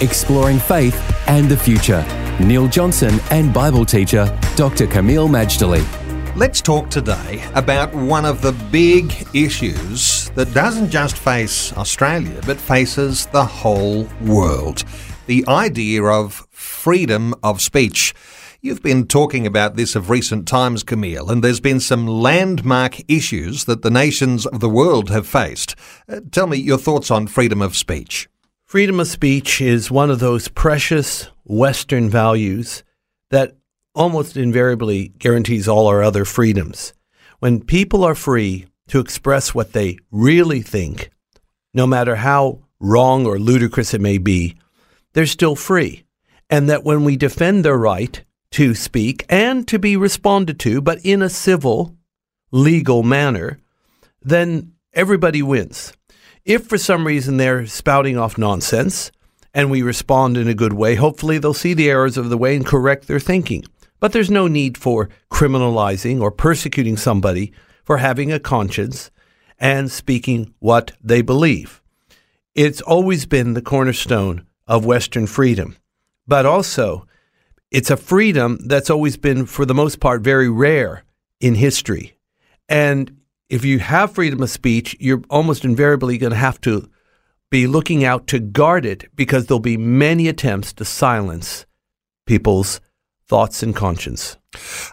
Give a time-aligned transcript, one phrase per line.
[0.00, 0.96] exploring faith
[1.28, 2.04] and the future.
[2.40, 4.86] Neil Johnson and Bible teacher Dr.
[4.86, 5.84] Kameel Majdali.
[6.36, 12.56] Let's talk today about one of the big issues that doesn't just face Australia but
[12.56, 14.84] faces the whole world
[15.30, 18.12] the idea of freedom of speech.
[18.60, 23.64] You've been talking about this of recent times, Kameel, and there's been some landmark issues
[23.66, 25.76] that the nations of the world have faced.
[26.08, 28.28] Uh, tell me your thoughts on freedom of speech.
[28.70, 32.84] Freedom of speech is one of those precious Western values
[33.30, 33.56] that
[33.96, 36.94] almost invariably guarantees all our other freedoms.
[37.40, 41.10] When people are free to express what they really think,
[41.74, 44.54] no matter how wrong or ludicrous it may be,
[45.14, 46.04] they're still free.
[46.48, 51.04] And that when we defend their right to speak and to be responded to, but
[51.04, 51.96] in a civil,
[52.52, 53.58] legal manner,
[54.22, 55.92] then everybody wins.
[56.44, 59.12] If for some reason they're spouting off nonsense
[59.52, 62.56] and we respond in a good way, hopefully they'll see the errors of the way
[62.56, 63.64] and correct their thinking.
[63.98, 67.52] But there's no need for criminalizing or persecuting somebody
[67.84, 69.10] for having a conscience
[69.58, 71.82] and speaking what they believe.
[72.54, 75.76] It's always been the cornerstone of Western freedom.
[76.26, 77.06] But also,
[77.70, 81.04] it's a freedom that's always been, for the most part, very rare
[81.40, 82.16] in history.
[82.68, 83.19] And
[83.50, 86.88] if you have freedom of speech, you're almost invariably going to have to
[87.50, 91.66] be looking out to guard it because there'll be many attempts to silence
[92.26, 92.80] people's
[93.26, 94.36] thoughts and conscience.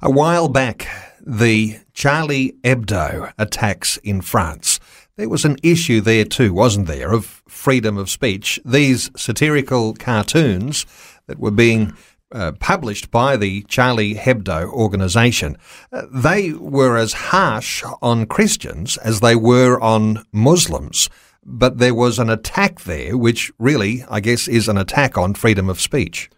[0.00, 0.88] A while back,
[1.20, 4.80] the Charlie Hebdo attacks in France.
[5.16, 8.58] There was an issue there too, wasn't there, of freedom of speech.
[8.64, 10.86] These satirical cartoons
[11.26, 11.94] that were being
[12.32, 15.56] uh, published by the Charlie Hebdo organization,
[15.92, 21.08] uh, they were as harsh on Christians as they were on Muslims.
[21.44, 25.68] But there was an attack there, which really, I guess, is an attack on freedom
[25.68, 26.28] of speech.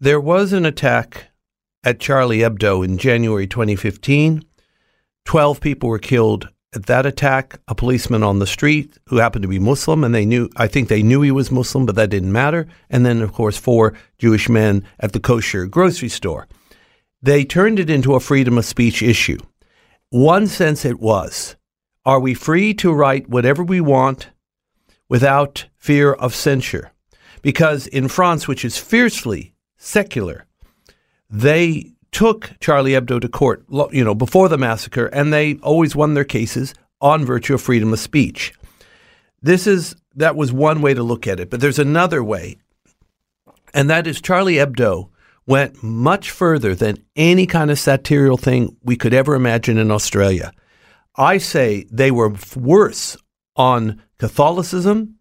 [0.00, 1.28] There was an attack
[1.84, 4.42] at Charlie Hebdo in January 2015.
[5.24, 9.48] 12 people were killed at that attack, a policeman on the street who happened to
[9.48, 12.32] be Muslim, and they knew, I think they knew he was Muslim, but that didn't
[12.32, 12.68] matter.
[12.88, 16.46] And then, of course, four Jewish men at the kosher grocery store.
[17.22, 19.38] They turned it into a freedom of speech issue.
[20.10, 21.56] One sense it was
[22.06, 24.30] are we free to write whatever we want
[25.08, 26.92] without fear of censure?
[27.42, 30.46] Because in France, which is fiercely secular,
[31.28, 36.14] they took Charlie Hebdo to court, you know, before the massacre, and they always won
[36.14, 38.52] their cases on virtue of freedom of speech.
[39.42, 42.56] This is that was one way to look at it, but there's another way,
[43.72, 45.08] and that is Charlie Hebdo
[45.46, 50.52] went much further than any kind of satirical thing we could ever imagine in Australia.
[51.16, 53.16] I say they were worse
[53.56, 55.16] on Catholicism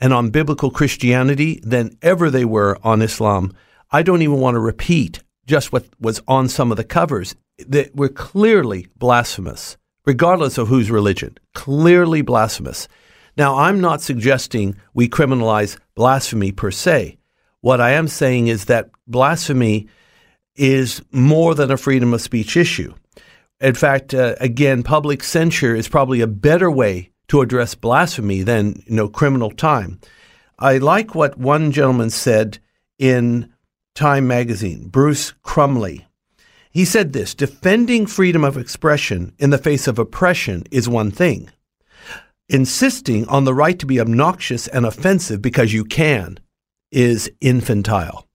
[0.00, 3.52] and on biblical Christianity than ever they were on Islam.
[3.90, 7.94] I don't even want to repeat just what was on some of the covers that
[7.94, 12.88] were clearly blasphemous, regardless of whose religion, clearly blasphemous.
[13.36, 17.18] Now, I'm not suggesting we criminalize blasphemy per se.
[17.60, 19.88] What I am saying is that blasphemy
[20.54, 22.94] is more than a freedom of speech issue.
[23.60, 28.82] In fact, uh, again, public censure is probably a better way to address blasphemy than
[28.86, 30.00] you know criminal time.
[30.58, 32.58] I like what one gentleman said
[32.98, 33.51] in
[33.94, 36.06] Time magazine, Bruce Crumley.
[36.70, 41.50] He said this defending freedom of expression in the face of oppression is one thing.
[42.48, 46.38] Insisting on the right to be obnoxious and offensive because you can
[46.90, 48.26] is infantile.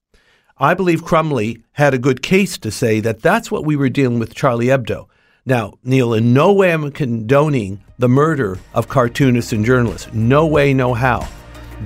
[0.59, 4.19] I believe Crumley had a good case to say that that's what we were dealing
[4.19, 5.07] with Charlie Hebdo.
[5.43, 10.13] Now, Neil, in no way am condoning the murder of cartoonists and journalists.
[10.13, 11.27] No way, no how.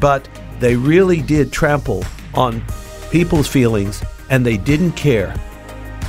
[0.01, 0.27] But
[0.59, 2.03] they really did trample
[2.33, 2.62] on
[3.12, 5.36] people's feelings, and they didn't care.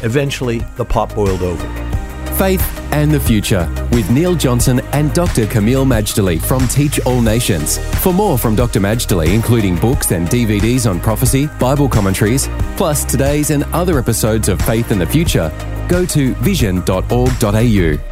[0.03, 1.93] Eventually, the pot boiled over.
[2.37, 2.63] Faith
[2.93, 5.47] and the Future with Neil Johnson and Dr.
[5.47, 7.79] Kameel Majdali from Teach All Nations.
[8.03, 8.81] For more from Dr.
[8.81, 14.61] Majdali, including books and DVDs on prophecy, Bible commentaries, plus today's and other episodes of
[14.63, 15.53] Faith and the Future,
[15.89, 18.12] go to vision.org.au.